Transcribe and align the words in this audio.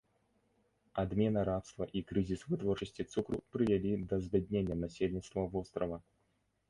Адмена 1.01 1.43
рабства 1.49 1.87
і 1.99 2.01
крызіс 2.11 2.45
вытворчасці 2.53 3.05
цукру 3.13 3.37
прывялі 3.57 3.91
да 4.15 4.23
збяднення 4.25 4.75
насельніцтва 4.85 5.45
вострава. 5.55 5.97